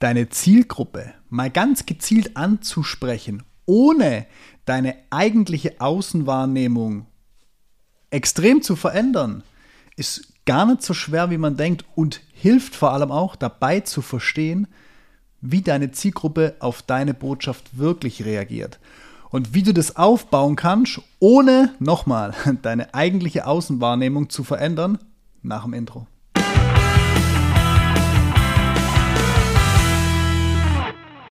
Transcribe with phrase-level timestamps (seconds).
[0.00, 4.26] deine Zielgruppe mal ganz gezielt anzusprechen, ohne
[4.64, 7.06] deine eigentliche Außenwahrnehmung
[8.10, 9.44] extrem zu verändern,
[9.96, 14.02] ist gar nicht so schwer, wie man denkt und hilft vor allem auch dabei zu
[14.02, 14.66] verstehen,
[15.40, 18.80] wie deine Zielgruppe auf deine Botschaft wirklich reagiert.
[19.30, 24.98] Und wie du das aufbauen kannst, ohne nochmal deine eigentliche Außenwahrnehmung zu verändern,
[25.42, 26.06] nach dem Intro.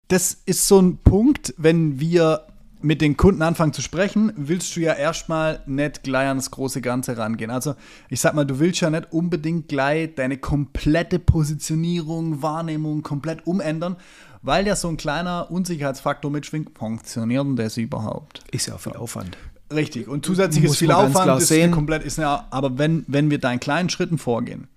[0.09, 2.47] Das ist so ein Punkt, wenn wir
[2.81, 7.15] mit den Kunden anfangen zu sprechen, willst du ja erstmal nicht gleich ans große Ganze
[7.15, 7.51] rangehen.
[7.51, 7.75] Also
[8.09, 13.97] ich sag mal, du willst ja nicht unbedingt gleich deine komplette Positionierung, Wahrnehmung komplett umändern,
[14.41, 16.75] weil ja so ein kleiner Unsicherheitsfaktor mitschwingt.
[16.75, 18.43] Funktioniert denn das überhaupt?
[18.51, 19.37] Ist ja auch viel Aufwand.
[19.71, 20.07] Richtig.
[20.07, 21.69] Und zusätzlich ist viel Aufwand, ist sehen.
[21.69, 24.67] komplett ist ja, aber wenn, wenn wir da in kleinen Schritten vorgehen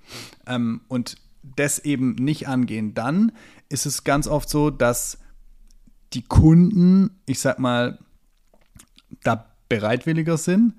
[0.46, 1.16] ähm, und
[1.56, 3.32] das eben nicht angehen, dann
[3.70, 5.18] ist es ganz oft so, dass
[6.14, 7.98] die Kunden, ich sag mal,
[9.22, 10.74] da bereitwilliger sind,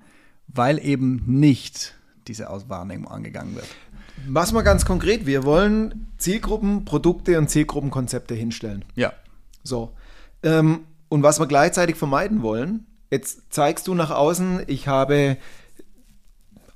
[0.48, 1.94] weil eben nicht
[2.28, 3.66] diese Auswahrnehmung angegangen wird.
[4.28, 8.84] Was mal ganz konkret, wir wollen Zielgruppen, Produkte und Zielgruppenkonzepte hinstellen.
[8.94, 9.12] Ja.
[9.62, 9.92] So.
[10.42, 15.36] Ähm, und was wir gleichzeitig vermeiden wollen, jetzt zeigst du nach außen, ich habe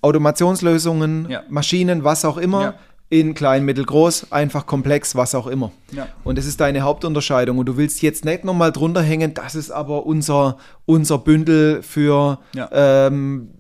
[0.01, 1.45] Automationslösungen, ja.
[1.49, 2.63] Maschinen, was auch immer.
[2.63, 2.79] Ja
[3.11, 5.73] in klein, mittel, groß, einfach komplex, was auch immer.
[5.93, 6.09] Ja.
[6.25, 7.59] Und das ist deine Hauptunterscheidung.
[7.59, 12.39] Und du willst jetzt nicht nochmal drunter hängen, das ist aber unser, unser Bündel für
[12.55, 12.69] ja.
[12.73, 13.51] ähm,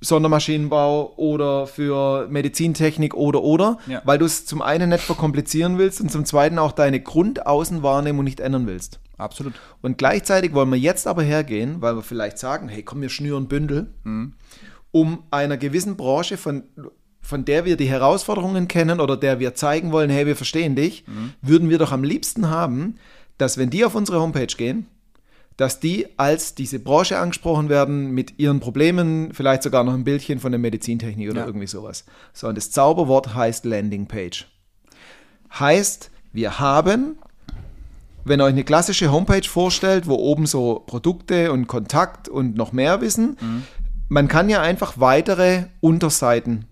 [0.00, 4.02] Sondermaschinenbau oder für Medizintechnik oder oder, ja.
[4.04, 8.40] weil du es zum einen nicht verkomplizieren willst und zum zweiten auch deine Grundaußenwahrnehmung nicht
[8.40, 9.00] ändern willst.
[9.16, 9.54] Absolut.
[9.80, 13.48] Und gleichzeitig wollen wir jetzt aber hergehen, weil wir vielleicht sagen, hey, komm, wir schnüren
[13.48, 14.34] Bündel, mhm.
[14.90, 16.64] um einer gewissen Branche von
[17.24, 21.04] von der wir die Herausforderungen kennen oder der wir zeigen wollen, hey, wir verstehen dich,
[21.06, 21.32] mhm.
[21.40, 22.96] würden wir doch am liebsten haben,
[23.38, 24.86] dass wenn die auf unsere Homepage gehen,
[25.56, 30.38] dass die als diese Branche angesprochen werden mit ihren Problemen, vielleicht sogar noch ein Bildchen
[30.38, 31.46] von der Medizintechnik oder ja.
[31.46, 32.04] irgendwie sowas.
[32.34, 34.46] So, und das Zauberwort heißt Landingpage.
[35.58, 37.16] Heißt, wir haben,
[38.24, 42.72] wenn ihr euch eine klassische Homepage vorstellt, wo oben so Produkte und Kontakt und noch
[42.72, 43.62] mehr wissen, mhm.
[44.08, 46.66] man kann ja einfach weitere Unterseiten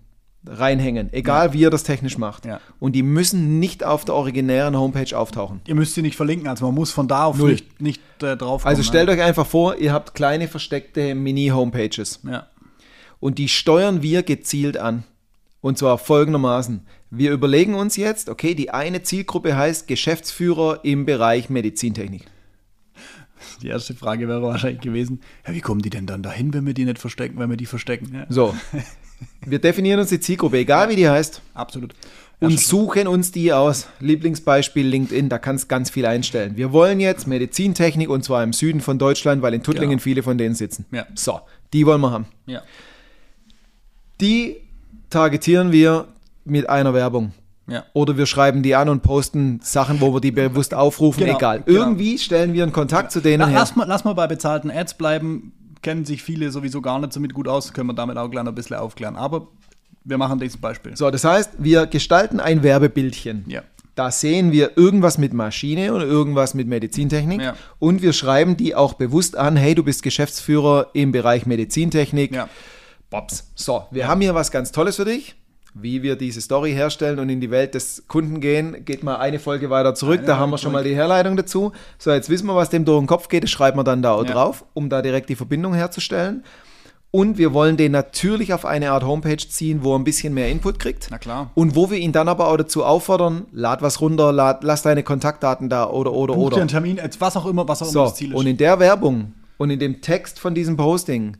[0.45, 1.53] reinhängen, egal ja.
[1.53, 2.45] wie ihr das technisch macht.
[2.45, 2.59] Ja.
[2.79, 5.61] Und die müssen nicht auf der originären Homepage auftauchen.
[5.67, 7.51] Ihr müsst sie nicht verlinken, also man muss von da auf Null.
[7.51, 9.13] nicht, nicht äh, drauf Also stellt ne?
[9.13, 12.21] euch einfach vor, ihr habt kleine versteckte Mini-Homepages.
[12.29, 12.47] Ja.
[13.19, 15.03] Und die steuern wir gezielt an.
[15.61, 16.85] Und zwar folgendermaßen.
[17.09, 22.25] Wir überlegen uns jetzt, okay, die eine Zielgruppe heißt Geschäftsführer im Bereich Medizintechnik.
[23.61, 26.73] Die erste Frage wäre wahrscheinlich gewesen, ja, wie kommen die denn dann dahin, wenn wir
[26.73, 28.13] die nicht verstecken, wenn wir die verstecken?
[28.13, 28.25] Ja.
[28.27, 28.53] So,
[29.45, 31.41] Wir definieren uns die Zielgruppe, egal wie die heißt.
[31.53, 31.93] Absolut.
[32.39, 33.87] und suchen uns die aus.
[33.99, 36.57] Lieblingsbeispiel LinkedIn, da kannst du ganz viel einstellen.
[36.57, 40.01] Wir wollen jetzt Medizintechnik und zwar im Süden von Deutschland, weil in Tuttlingen genau.
[40.01, 40.85] viele von denen sitzen.
[40.91, 41.05] Ja.
[41.15, 41.39] So,
[41.71, 42.25] die wollen wir haben.
[42.45, 42.61] Ja.
[44.19, 44.57] Die
[45.09, 46.07] targetieren wir
[46.45, 47.31] mit einer Werbung.
[47.67, 47.85] Ja.
[47.93, 51.61] Oder wir schreiben die an und posten Sachen, wo wir die bewusst aufrufen, genau, egal.
[51.65, 51.79] Genau.
[51.79, 53.59] Irgendwie stellen wir einen Kontakt zu denen Na, her.
[53.59, 57.19] Lass mal, lass mal bei bezahlten Ads bleiben kennen sich viele sowieso gar nicht so
[57.19, 59.15] mit gut aus, können wir damit auch gleich ein bisschen aufklären.
[59.15, 59.47] Aber
[60.03, 60.97] wir machen dieses Beispiel.
[60.97, 63.45] So, das heißt, wir gestalten ein Werbebildchen.
[63.47, 63.61] Ja.
[63.95, 67.55] Da sehen wir irgendwas mit Maschine oder irgendwas mit Medizintechnik ja.
[67.77, 72.33] und wir schreiben die auch bewusst an, hey, du bist Geschäftsführer im Bereich Medizintechnik.
[72.33, 72.49] Ja.
[73.11, 73.51] Bobs.
[73.53, 75.35] So, wir haben hier was ganz Tolles für dich
[75.73, 79.39] wie wir diese Story herstellen und in die Welt des Kunden gehen, geht mal eine
[79.39, 80.19] Folge weiter zurück.
[80.19, 81.71] Eine da haben wir schon mal die Herleitung dazu.
[81.97, 83.43] So, jetzt wissen wir, was dem durch den Kopf geht.
[83.43, 84.31] Das schreiben wir dann da auch ja.
[84.31, 86.43] drauf, um da direkt die Verbindung herzustellen.
[87.15, 90.49] Und wir wollen den natürlich auf eine Art Homepage ziehen, wo er ein bisschen mehr
[90.49, 91.09] Input kriegt.
[91.11, 91.51] Na klar.
[91.53, 95.03] Und wo wir ihn dann aber auch dazu auffordern, lad was runter, lad, lass deine
[95.03, 96.57] Kontaktdaten da oder oder Buch oder.
[96.57, 98.35] einen Termin, was auch immer, was auch so, immer das Ziel ist.
[98.35, 101.37] Und in der Werbung und in dem Text von diesem Posting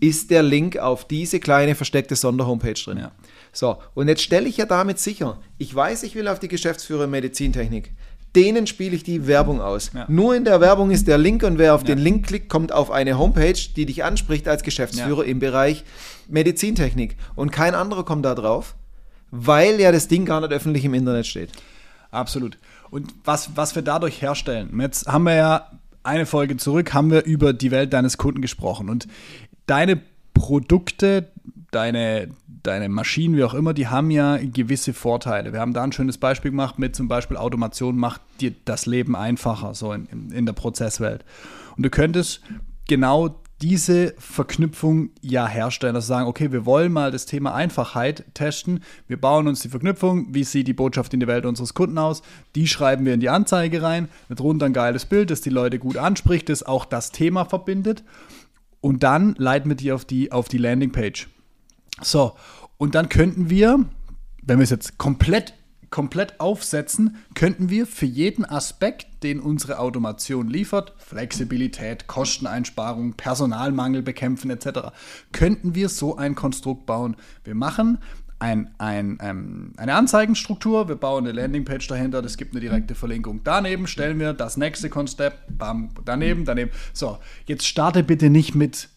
[0.00, 2.98] ist der Link auf diese kleine versteckte Sonderhomepage drin.
[2.98, 3.12] Ja.
[3.52, 7.06] So, und jetzt stelle ich ja damit sicher, ich weiß, ich will auf die Geschäftsführer
[7.06, 7.92] Medizintechnik.
[8.34, 9.90] Denen spiele ich die Werbung aus.
[9.92, 10.06] Ja.
[10.08, 11.88] Nur in der Werbung ist der Link und wer auf ja.
[11.88, 15.30] den Link klickt, kommt auf eine Homepage, die dich anspricht als Geschäftsführer ja.
[15.30, 15.84] im Bereich
[16.28, 17.16] Medizintechnik.
[17.34, 18.74] Und kein anderer kommt da drauf,
[19.30, 21.50] weil ja das Ding gar nicht öffentlich im Internet steht.
[22.10, 22.56] Absolut.
[22.90, 25.70] Und was, was wir dadurch herstellen, jetzt haben wir ja
[26.02, 28.88] eine Folge zurück, haben wir über die Welt deines Kunden gesprochen.
[28.88, 29.08] Und
[29.66, 30.00] deine
[30.34, 31.28] Produkte,
[31.70, 32.28] deine,
[32.62, 35.52] deine Maschinen, wie auch immer, die haben ja gewisse Vorteile.
[35.52, 39.16] Wir haben da ein schönes Beispiel gemacht mit zum Beispiel Automation macht dir das Leben
[39.16, 41.24] einfacher, so in, in, in der Prozesswelt.
[41.76, 42.40] Und du könntest
[42.88, 48.80] genau diese Verknüpfung ja herstellen, sie sagen, okay, wir wollen mal das Thema Einfachheit testen.
[49.06, 52.22] Wir bauen uns die Verknüpfung, wie sieht die Botschaft in die Welt unseres Kunden aus,
[52.56, 55.78] die schreiben wir in die Anzeige rein, mit drunter ein geiles Bild, das die Leute
[55.78, 58.02] gut anspricht, das auch das Thema verbindet
[58.80, 61.28] und dann leiten wir die auf die, auf die Landingpage.
[62.00, 62.36] So,
[62.78, 63.84] und dann könnten wir,
[64.42, 65.54] wenn wir es jetzt komplett
[65.92, 74.50] komplett aufsetzen, könnten wir für jeden Aspekt, den unsere Automation liefert, Flexibilität, Kosteneinsparung, Personalmangel bekämpfen
[74.50, 74.90] etc.,
[75.30, 77.14] könnten wir so ein Konstrukt bauen.
[77.44, 77.98] Wir machen
[78.40, 83.42] ein, ein, ähm, eine Anzeigenstruktur, wir bauen eine Landingpage dahinter, das gibt eine direkte Verlinkung.
[83.44, 86.72] Daneben stellen wir das nächste Konzept, bam, daneben, daneben.
[86.92, 88.88] So, jetzt starte bitte nicht mit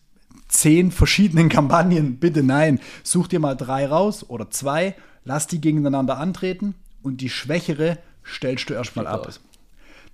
[0.60, 2.80] zehn verschiedenen Kampagnen, bitte nein.
[3.04, 8.70] Such dir mal drei raus oder zwei, lass die gegeneinander antreten und die schwächere stellst
[8.70, 9.28] du erstmal ab.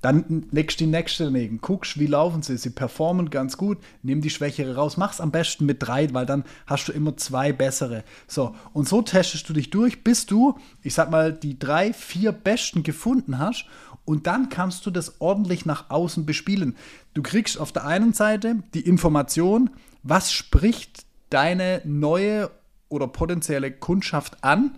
[0.02, 4.22] Dann legst du die nächste daneben, guckst, wie laufen sie, sie performen ganz gut, nimm
[4.22, 8.04] die Schwächere raus, mach's am besten mit drei, weil dann hast du immer zwei bessere.
[8.28, 12.32] So, und so testest du dich durch, bis du, ich sag mal, die drei, vier
[12.32, 13.66] besten gefunden hast
[14.06, 16.76] und dann kannst du das ordentlich nach außen bespielen.
[17.14, 19.70] Du kriegst auf der einen Seite die Information,
[20.04, 22.52] was spricht deine neue
[22.90, 24.78] oder potenzielle Kundschaft an,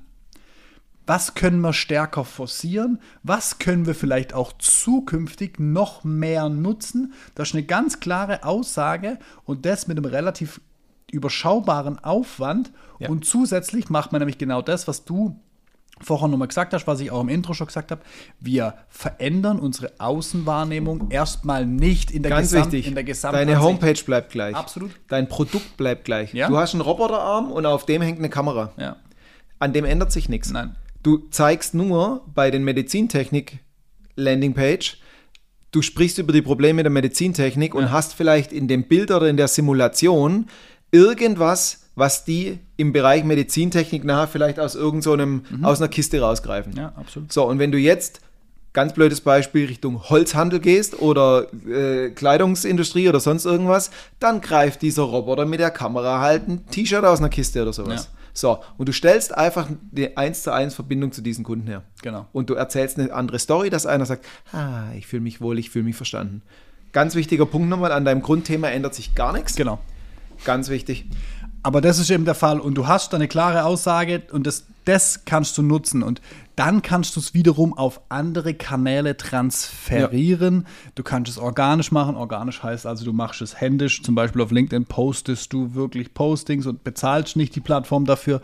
[1.06, 7.14] was können wir stärker forcieren, was können wir vielleicht auch zukünftig noch mehr nutzen.
[7.36, 10.62] Das ist eine ganz klare Aussage und das mit einem relativ
[11.12, 12.72] überschaubaren Aufwand.
[13.00, 13.10] Ja.
[13.10, 15.40] Und zusätzlich macht man nämlich genau das, was du
[16.02, 18.02] vorher nochmal gesagt hast, was ich auch im Intro schon gesagt habe,
[18.40, 22.88] wir verändern unsere Außenwahrnehmung erstmal nicht in der, Ganz Gesamt, wichtig.
[22.88, 24.56] in der Deine Homepage bleibt gleich.
[24.56, 24.92] Absolut.
[25.08, 26.34] Dein Produkt bleibt gleich.
[26.34, 26.50] Ja.
[26.50, 28.74] Du hast einen Roboterarm und auf dem hängt eine Kamera.
[28.78, 28.98] Ja.
[29.60, 30.52] An dem ändert sich nichts.
[30.52, 30.76] Nein.
[31.04, 33.60] Du zeigst nur bei den Medizintechnik
[34.16, 34.98] Landingpage,
[35.72, 39.38] du sprichst über die Probleme der Medizintechnik und hast vielleicht in dem Bild oder in
[39.38, 40.48] der Simulation
[40.92, 46.76] irgendwas, was die im Bereich Medizintechnik nachher vielleicht aus irgendeinem so aus einer Kiste rausgreifen.
[46.76, 47.32] Ja, absolut.
[47.32, 48.22] So, und wenn du jetzt
[48.74, 55.04] ganz blödes Beispiel Richtung Holzhandel gehst oder äh, Kleidungsindustrie oder sonst irgendwas, dann greift dieser
[55.04, 58.10] Roboter mit der Kamera halt ein T-Shirt aus einer Kiste oder sowas.
[58.12, 58.20] Ja.
[58.36, 61.84] So, und du stellst einfach eine 1 zu 1 Verbindung zu diesen Kunden her.
[62.02, 62.26] Genau.
[62.34, 65.70] Und du erzählst eine andere Story, dass einer sagt, ah, ich fühle mich wohl, ich
[65.70, 66.42] fühle mich verstanden.
[66.94, 69.56] Ganz wichtiger Punkt nochmal, an deinem Grundthema ändert sich gar nichts.
[69.56, 69.80] Genau.
[70.46, 71.06] Ganz wichtig.
[71.66, 75.24] Aber das ist eben der Fall und du hast eine klare Aussage und das, das
[75.24, 76.22] kannst du nutzen und
[76.58, 80.56] dann kannst du es wiederum auf andere Kanäle transferieren.
[80.56, 80.92] Ja.
[80.96, 82.16] Du kannst es organisch machen.
[82.16, 84.04] Organisch heißt also, du machst es händisch.
[84.04, 88.42] Zum Beispiel auf LinkedIn postest du wirklich Postings und bezahlst nicht die Plattform dafür.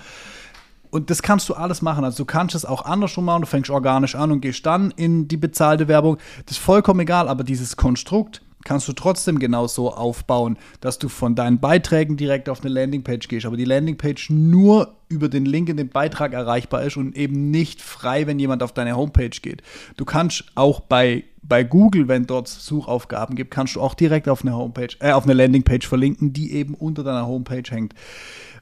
[0.89, 2.03] Und das kannst du alles machen.
[2.03, 3.41] Also du kannst es auch andersrum machen.
[3.41, 6.17] Du fängst organisch an und gehst dann in die bezahlte Werbung.
[6.45, 11.35] Das ist vollkommen egal, aber dieses Konstrukt, kannst du trotzdem genauso aufbauen, dass du von
[11.35, 15.77] deinen Beiträgen direkt auf eine Landingpage gehst, aber die Landingpage nur über den Link in
[15.77, 19.63] den Beitrag erreichbar ist und eben nicht frei, wenn jemand auf deine Homepage geht.
[19.97, 24.41] Du kannst auch bei, bei Google, wenn dort Suchaufgaben gibt, kannst du auch direkt auf
[24.41, 27.93] eine Homepage, äh, auf eine Landingpage verlinken, die eben unter deiner Homepage hängt.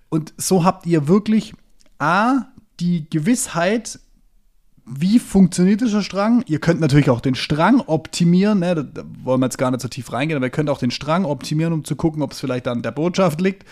[0.09, 1.53] Und so habt ihr wirklich
[1.99, 2.45] A,
[2.79, 3.99] die Gewissheit,
[4.87, 6.43] wie funktioniert dieser Strang?
[6.47, 8.75] Ihr könnt natürlich auch den Strang optimieren, ne?
[8.75, 10.91] da, da, wollen wir jetzt gar nicht so tief reingehen, aber ihr könnt auch den
[10.91, 13.65] Strang optimieren, um zu gucken, ob es vielleicht an der Botschaft liegt.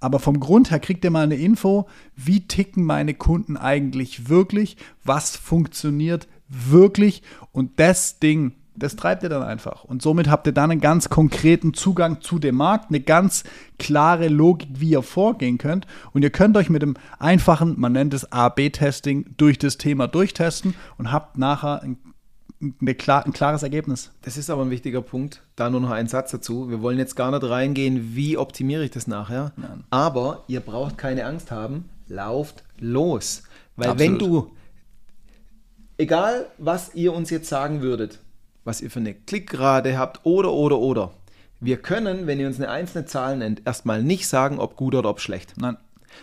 [0.00, 4.76] Aber vom Grund her kriegt ihr mal eine Info, wie ticken meine Kunden eigentlich wirklich,
[5.04, 7.22] was funktioniert wirklich
[7.52, 9.84] und das Ding das treibt ihr dann einfach.
[9.84, 13.44] Und somit habt ihr dann einen ganz konkreten Zugang zu dem Markt, eine ganz
[13.78, 15.86] klare Logik, wie ihr vorgehen könnt.
[16.12, 20.74] Und ihr könnt euch mit dem einfachen, man nennt es A-B-Testing, durch das Thema durchtesten
[20.96, 21.98] und habt nachher ein,
[22.80, 24.10] eine klar, ein klares Ergebnis.
[24.22, 25.42] Das ist aber ein wichtiger Punkt.
[25.56, 26.70] Da nur noch ein Satz dazu.
[26.70, 29.52] Wir wollen jetzt gar nicht reingehen, wie optimiere ich das nachher.
[29.56, 29.84] Nein.
[29.90, 31.88] Aber ihr braucht keine Angst haben.
[32.08, 33.42] Lauft los.
[33.76, 34.12] Weil Absolut.
[34.12, 34.50] wenn du,
[35.98, 38.18] egal was ihr uns jetzt sagen würdet,
[38.68, 41.10] was ihr für eine Klickrate habt oder, oder, oder.
[41.58, 45.08] Wir können, wenn ihr uns eine einzelne Zahl nennt, erstmal nicht sagen, ob gut oder
[45.08, 45.54] ob schlecht.
[45.56, 45.76] Nein.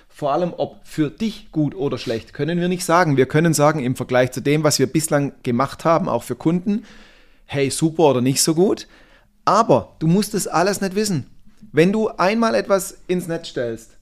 [0.08, 3.18] Vor allem, ob für dich gut oder schlecht, können wir nicht sagen.
[3.18, 6.86] Wir können sagen, im Vergleich zu dem, was wir bislang gemacht haben, auch für Kunden,
[7.46, 8.88] hey, super oder nicht so gut.
[9.44, 11.26] Aber du musst das alles nicht wissen.
[11.72, 13.98] Wenn du einmal etwas ins Netz stellst,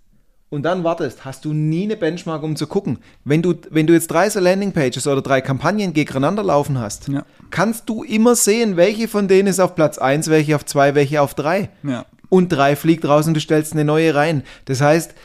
[0.53, 3.00] und dann wartest, hast du nie eine Benchmark, um zu gucken.
[3.25, 7.25] Wenn du, wenn du jetzt drei so Landingpages oder drei Kampagnen gegeneinander laufen hast, ja.
[7.50, 11.24] kannst du immer sehen, welche von denen ist auf Platz 1, welche auf 2, welche
[11.24, 11.69] auf 3.
[11.81, 12.05] Ja.
[12.29, 14.43] Und 3 fliegt raus und du stellst eine neue rein.
[14.65, 15.15] Das heißt,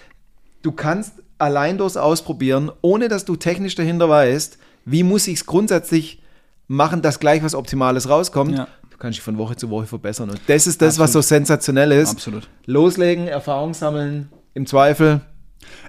[0.62, 4.56] du kannst allein durchs Ausprobieren, ohne dass du technisch dahinter weißt,
[4.86, 6.22] wie muss ich es grundsätzlich
[6.68, 8.56] machen, dass gleich was Optimales rauskommt.
[8.56, 8.66] Ja.
[8.90, 10.30] Du kannst dich von Woche zu Woche verbessern.
[10.30, 12.12] Und das ist das, was so sensationell ist.
[12.12, 12.48] Absolut.
[12.64, 15.20] Loslegen, Erfahrung sammeln, im Zweifel.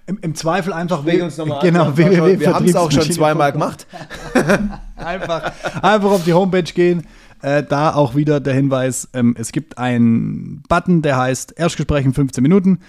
[0.07, 1.97] Im, Im Zweifel einfach Reg uns nochmal genau, an.
[1.97, 3.85] Wir, haben- wir haben es auch schon zweimal gemacht.
[4.97, 7.07] Einfach, einfach auf die Homepage gehen.
[7.41, 12.13] Äh, da auch wieder der Hinweis: ähm, Es gibt einen Button, der heißt Erstgespräch in
[12.13, 12.79] 15 Minuten.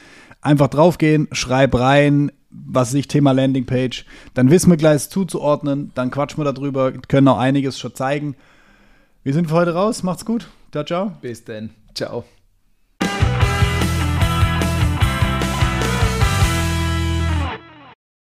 [0.43, 4.07] Einfach draufgehen, schreib rein, was ich, Thema Landingpage.
[4.35, 5.93] Dann wissen wir gleich es zuzuordnen.
[5.95, 8.35] Dann quatschen wir darüber, können auch einiges schon zeigen.
[9.23, 10.03] Wir sind für heute raus.
[10.03, 10.49] Macht's gut.
[10.73, 11.13] Ciao, ciao.
[11.21, 11.71] Bis dann.
[11.95, 12.25] Ciao.